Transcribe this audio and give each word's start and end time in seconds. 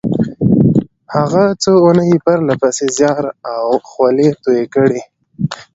هغه 1.15 1.43
څو 1.63 1.71
اونۍ 1.85 2.11
پرله 2.25 2.53
پسې 2.61 2.85
زيار 2.97 3.23
او 3.53 3.67
خولې 3.89 4.29
تويې 4.43 4.65
کړې. 4.75 5.01